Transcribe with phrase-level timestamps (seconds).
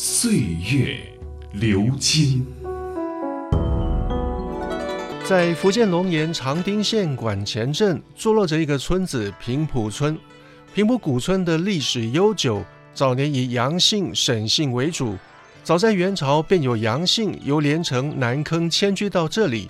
[0.00, 0.30] 岁
[0.72, 1.00] 月
[1.54, 2.46] 流金。
[5.24, 10.16] 在福建龙岩长汀县管前镇，坐落着一个村子平埔村。
[10.72, 15.16] 平埔古村的历史悠久，早年以杨姓、沈姓为主。
[15.64, 19.68] 早在元朝便有杨姓由连城、南坑迁居到这里，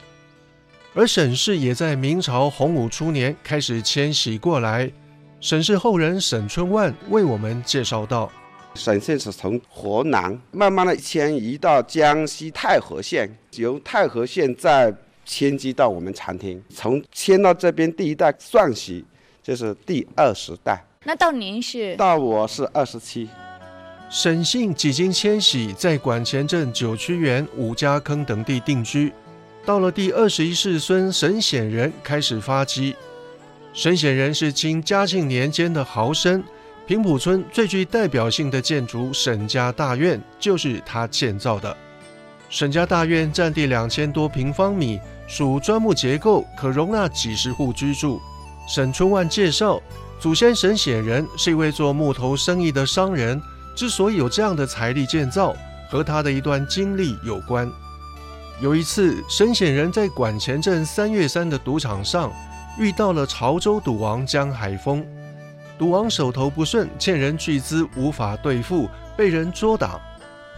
[0.93, 4.93] 而沈氏也在明朝洪武初年开始迁徙过来。
[5.41, 8.31] 沈氏后人沈春万为我们介绍到，
[8.79, 14.95] 沈姓是从河南慢慢的迁移到江西太和县，由太和县再
[15.27, 19.05] 迁居到我们长汀，从迁到这边第一代算起，
[19.43, 20.83] 就是第二十代。
[21.05, 21.97] 那到您是？
[21.97, 23.29] 到我是二十七。
[24.09, 29.13] 沈姓几经迁徙，在管前镇九曲园、五家坑等地定居。
[29.67, 32.95] 到了第二十一世孙沈显仁开始发迹。
[33.75, 36.43] 沈显仁是清嘉庆年间的豪绅，
[36.89, 41.77] 平埔村最具代表性的建筑沈家大院就是他建造的。
[42.49, 48.19] 沈家大院占地两千多平方米，属砖木结构，可容纳几十户居住。
[48.67, 49.79] 沈春万介绍。
[50.19, 53.41] 祖先沈显仁是一位做木头生意的商人，
[53.77, 55.55] 之所以有这样的财力建造，
[55.89, 57.71] 和他的一段经历有关。
[58.61, 62.33] 有一次，沈显仁在管前镇三月山的赌场上
[62.81, 65.07] 遇到了潮州赌王江海峰，
[65.79, 70.01] 赌王手头不顺，欠人巨资无法兑付，被人捉打。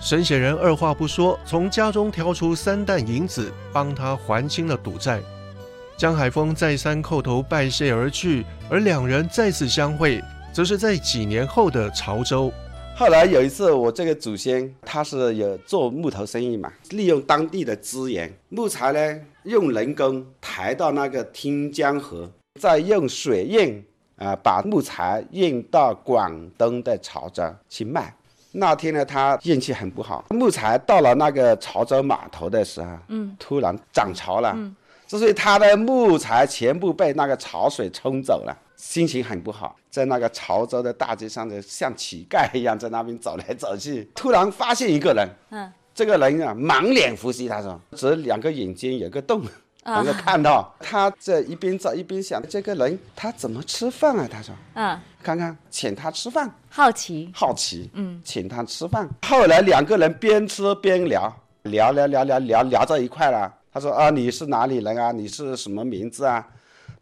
[0.00, 5.20] 沈显仁二话不说，从家中挑出三担银子，帮他还清了赌债。
[5.94, 12.50] 江海峰再三叩头拜谢而去，而两人再次相会，则是在几年后的潮州。
[12.96, 23.84] 后来有一次，我这个祖先他是有做木头生意嘛，利用当地的资源，木材呢用人工抬到那个汀江河，再用水运
[24.20, 28.14] 啊把木材运到广东的潮州去卖。
[28.52, 34.52] 那天呢，他运气很不好，木材到了那个潮州码头的时候，嗯，突然涨潮了。
[34.56, 34.76] 嗯
[35.10, 44.08] 所以他的木材全部被那个潮水冲走了，心情很不好，在那个潮州的大街上的像乞丐一样在那边走来走去。
[44.14, 49.42] 突然发现一个人，嗯，这个人啊满脸胡须，他说只两个眼睛有个洞，
[49.84, 50.74] 能够看到。
[50.80, 54.28] 他这一边走一边想，这个人他怎么吃饭啊？
[54.30, 59.08] 他说，嗯，看看请他吃饭，好奇，好奇，嗯，请他吃饭。
[59.26, 63.52] 后来两个人边吃边聊，聊聊聊聊聊聊到一块了。
[63.72, 65.12] 他说啊，你是哪里人啊？
[65.12, 66.46] 你是什么名字啊？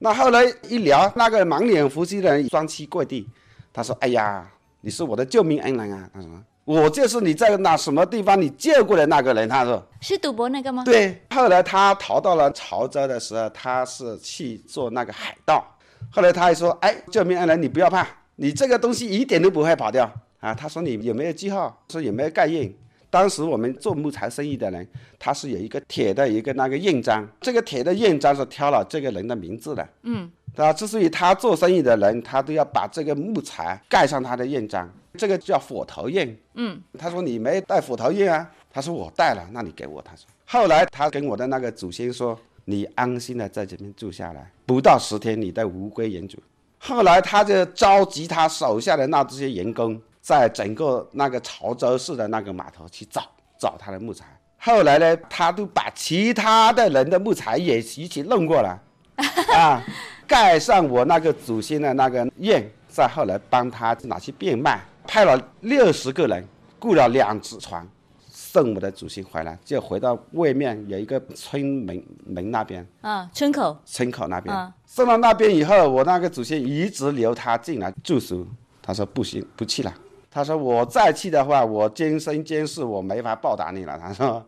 [0.00, 3.28] 那后来一聊，那个满脸胡须的人双膝跪地。
[3.72, 4.44] 他说：“哎呀，
[4.80, 6.28] 你是我的救命恩人啊！”他说
[6.68, 11.18] ：“我就是你在那什么地方你见过的那个人。”他说：“是赌博那个吗？”对。
[11.30, 15.64] 后来他逃到了潮州的时候，他是去做那个海盗。
[16.10, 18.06] 后来他还说：“哎，救命恩人，你不要怕，
[18.36, 21.82] 你这个东西一点都不会跑掉啊。”他说：“你有没有记号？
[21.88, 22.76] 说有没有盖印？”
[23.10, 24.86] 当时我们做木材生意的人，
[25.18, 30.72] 他是有一个铁的一个那个印章，这个铁的印章是挑了这个人的名字的，嗯，啊？
[30.72, 46.38] 之所以他做生意的人，他都要把这个木材盖上他的印章，这个叫斧头印，嗯，他说你没带斧头印啊，他说我带了，那你给我，他说，后来他跟我的那个祖先说，你安心的在这边住下来，不到十天你的无归原主，
[46.78, 49.98] 后来他就召集他手下的那这些员工。
[50.28, 53.22] 在整个那个潮州市的那个码头去找
[53.58, 54.26] 找他的木材，
[54.58, 58.78] 后来呢，他都把其他的人的木材也一起弄过来，
[59.56, 59.82] 啊，
[60.26, 66.46] 盖上我那个祖先的那个印，再后来帮他拿去变卖，派了六十个人，
[66.78, 67.88] 雇了两只船，
[68.28, 74.54] 送我的祖先回来，就回到外面有一个村门门那边，啊，村口，村口那边，
[74.84, 78.46] 送到那边以后，我那个祖先一直留他进来住宿，
[78.82, 79.94] 他说不行，不去了。
[80.30, 84.44] 他说：“我再去的话，我今生今世我没法报答你了。”他说：“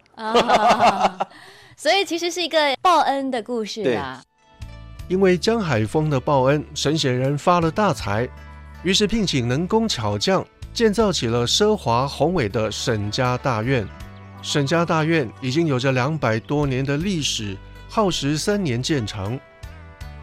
[1.76, 4.22] 所以其实是一个报恩的故事啊。
[5.08, 8.28] 因为江海峰的报恩，沈显仁发了大财，
[8.82, 13.88] 于是聘请能工巧匠建造起了奢华宏伟的沈家大院。
[14.42, 17.56] 沈家大院已经有着两百多年的历史，
[17.88, 19.40] 耗时三年建成，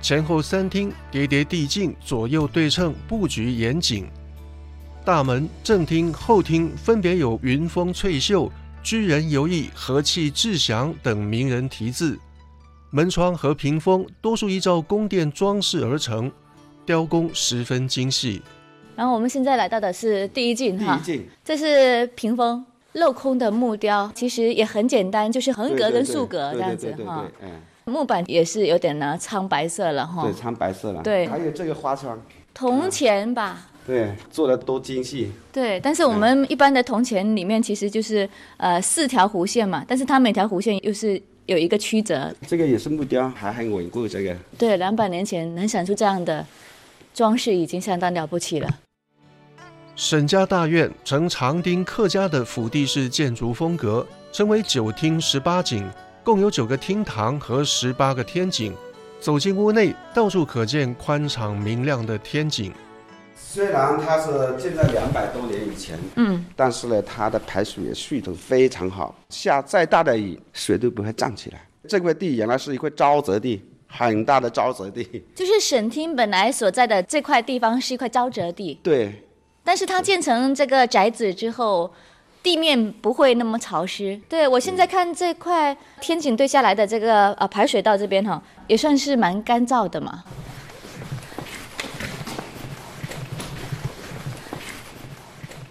[0.02, 4.08] 前后三厅叠叠递进，左右对称，布局严谨。
[5.08, 8.52] 大门、正厅、后厅分别有“云峰翠秀
[8.84, 12.20] ”“居人游艺”“和气志祥”等名人题字，
[12.90, 16.30] 门窗和屏风多数依照宫殿装饰而成，
[16.86, 18.42] 雕工十分精细。
[18.98, 27.24] 然后我们现在来到的是第一进哈第一，进这是屏风镂空的木雕，其实也很简单，就是横格跟竖格这样子哈。
[27.42, 27.50] 嗯，
[27.86, 31.02] 木板也是有点呢苍白色了哈对，，苍白色了。
[31.02, 32.20] 对还有这个花窗，
[32.54, 33.68] 铜钱吧。
[33.88, 35.32] 对，做的多精细。
[35.52, 42.36] 对，但是我们一般的铜钱里面其实就是呃四条弧线嘛，但是它每条弧线又是有一个曲折。
[42.46, 44.06] 这个也是木雕，还很稳固。
[44.06, 46.46] 这个对，两百年前能想出这样的
[47.14, 48.70] 装饰已经相当了不起了。
[49.96, 55.90] 沈家大院呈长丁客家的府地式建筑风格，称为九厅十八景，
[56.26, 58.74] 共有九个厅堂和十八个天井。
[59.20, 62.72] 走进屋内，到处可见宽敞明亮的天井。
[63.40, 71.62] 虽然它是建在两百多年以前，嗯，但是呢，它的排水系统非常好，下再大的雨，水都不会涨起来。
[71.88, 75.24] 这块地原来是一块沼泽地，很大的沼泽地。
[75.36, 79.24] 就是省厅本来所在的这块地方是一块沼泽地，对，
[79.64, 81.92] 但是它建成这个宅子之后，
[82.44, 84.20] 地面不会那么潮湿。
[84.28, 90.24] 对我现在看这块天井对下来的这个呃排水道这边哈，也算是蛮干燥的嘛。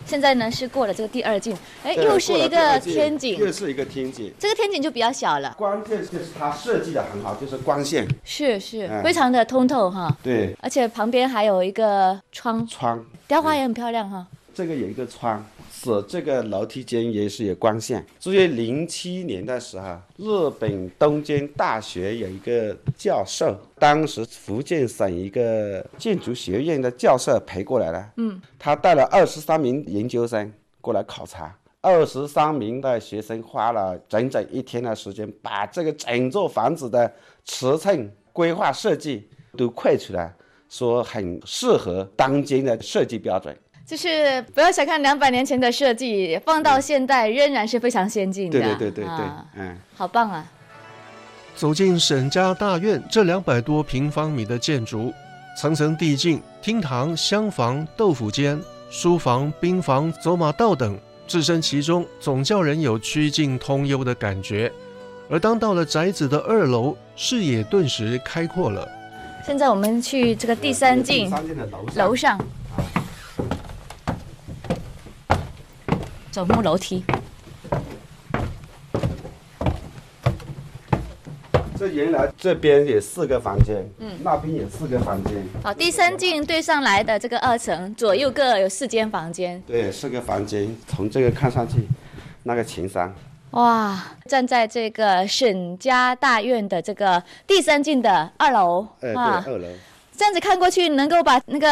[0.07, 4.33] 现在呢是过了这个第二境，哎，又是一个天井，又是一个天井。
[4.39, 8.07] 这个天井就比较小了，关键就是它设计的很好，就是光线。
[8.25, 9.03] 是是，嗯。
[9.03, 13.05] 非常的通透哈，对，而且旁边还有一个窗，窗。
[13.27, 14.25] 雕花也很漂亮哈。
[14.55, 15.45] 这个有一个窗，
[15.79, 18.05] 使这个楼梯间也是有光线。
[18.19, 28.11] 至于零七年的时候，日本东京大学有一个教授，当时福建省一个建筑学院的教授陪过来了。
[28.17, 30.51] 嗯，他带了二十三名研究生
[30.81, 31.55] 过来考察。
[31.83, 37.13] 二十三名的学生花了整整一天的时间，把这个整座房子的
[37.45, 40.35] 尺寸、规划设计都绘出来，
[40.69, 43.57] 说很适合当今的设计标准。
[43.87, 48.59] 就是不要小看两百年前的设计，放到现代仍然是非常先进的。
[48.59, 50.45] 对对对对对，啊嗯，好棒啊！
[51.55, 55.15] 走进沈家大院，这两百多平方米的建筑，
[55.57, 58.61] 层层递进，厅堂、厢房、豆腐间、
[58.91, 60.99] 书房、兵房、走马道等，
[61.29, 64.71] 置身其中，总叫人有曲径通幽的感觉。
[65.31, 68.89] 而当到了宅子的二楼，视野顿时开阔了。
[69.47, 71.37] 现在我们去这个第三进楼
[71.89, 72.41] 上，楼上，
[76.37, 77.03] 走木楼梯。
[81.79, 89.59] 这原来这边也四个房间，嗯，那边也四个房间，好，第三进对上来的这个二层，左右各有四间房间。
[89.67, 91.89] 对，四个房间，从这个看上去，
[92.43, 93.15] 那个前山，
[93.53, 99.67] 哇，站在这个沈家大院的这个第三进的二楼哎，对，啊，二楼，
[100.15, 101.67] 这样子看过去，能够把那个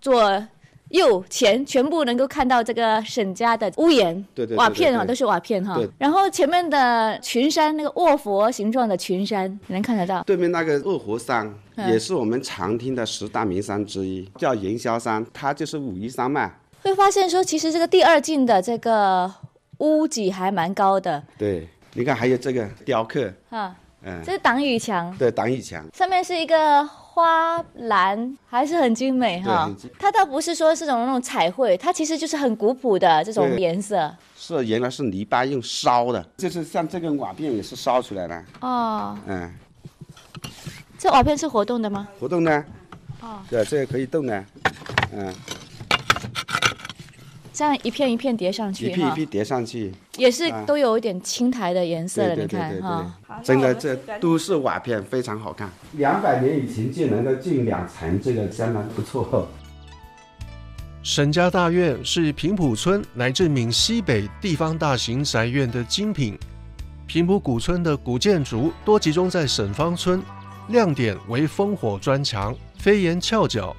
[0.00, 0.44] 左
[0.90, 5.76] 右前全部能够看到这个沈家的屋檐，对对对瓦片啊，都是瓦片哈。
[5.76, 5.88] 对。
[5.98, 10.22] 然后前面的群山，那个卧佛形状的群山，你能看得到。
[10.24, 11.90] 对面那个卧佛山嗯。
[11.90, 16.52] 也是我们常听的十大名山之一，叫元宵山，它就是武夷山脉。
[16.82, 19.32] 会发现说，其实这个第二进的这个
[19.78, 21.22] 屋脊还蛮高的。
[21.36, 29.68] 对，你看还有这个雕刻，啊，嗯，这是挡雨墙，对，挡雨墙，上面是一个花篮，还是很精美哈。
[29.80, 29.90] 对。
[29.98, 34.14] 它倒不是说是种那种彩绘，它其实就是很古朴的这种颜色。
[34.36, 39.18] 是原来是泥巴用烧的，就是像这个瓦片也是烧出来的，哦。
[39.26, 39.52] 嗯，
[40.96, 42.06] 这瓦片是活动的吗？
[42.20, 42.64] 活动的？
[43.20, 44.44] 哦，对，这个可以动的，
[45.12, 45.34] 嗯，
[47.58, 52.36] 这样一片一片叠上去一片一片叠上去，也是啊都有一点青苔的颜色了。
[52.36, 55.68] 你看哈，对，真的这都是瓦片，非常好看。
[55.94, 59.48] 两百年以前就能够进两层，这个相当不错。
[61.02, 66.38] 沈家大院是平埔村乃至闽西北地方大型宅院的精品。
[67.08, 70.22] 平埔古村的古建筑多集中在沈方村，
[70.68, 73.74] 亮点为烽火砖墙、飞檐翘角，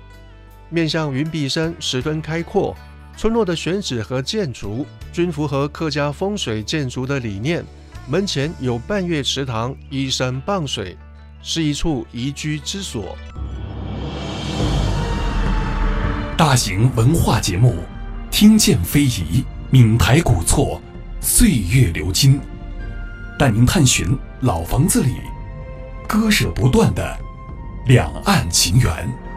[0.69, 2.75] 面向云壁山，十分开阔。
[3.19, 7.61] 村落的选址和建筑均符合客家风水建筑的理念。
[8.07, 10.97] 门前有半月池塘，依山傍水，
[11.41, 13.17] 是一处宜居之所。
[16.37, 17.71] 大型文化节目
[18.31, 19.09] 《听见非遗》，
[19.69, 20.81] 闽台古厝，
[21.19, 22.39] 岁月流金，
[23.37, 25.15] 带您探寻老房子里
[26.07, 27.19] 割舍不断的
[27.87, 29.28] 两岸情缘。